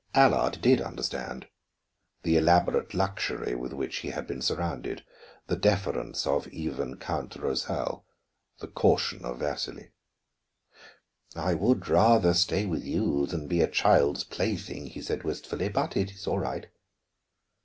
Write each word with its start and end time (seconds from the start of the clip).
Allard 0.15 0.61
did 0.61 0.81
understand, 0.81 1.47
the 2.23 2.35
elaborate 2.35 2.95
luxury 2.95 3.53
with 3.53 3.71
which 3.71 3.97
he 3.97 4.09
had 4.09 4.25
been 4.25 4.41
surrounded, 4.41 5.05
the 5.45 5.55
deference 5.55 6.25
of 6.25 6.47
even 6.47 6.97
Count 6.97 7.35
Rosal, 7.35 8.03
the 8.57 8.67
caution 8.67 9.23
of 9.23 9.37
Vasili. 9.37 9.91
"I 11.35 11.53
would 11.53 11.87
rather 11.87 12.33
stay 12.33 12.65
with 12.65 12.83
you 12.83 13.27
than 13.27 13.47
be 13.47 13.61
a 13.61 13.67
child's 13.69 14.23
plaything," 14.23 14.87
he 14.87 15.03
said 15.03 15.21
wistfully. 15.23 15.69
"But 15.69 15.95
it 15.95 16.09
is 16.09 16.25
all 16.25 16.39
right." 16.39 16.65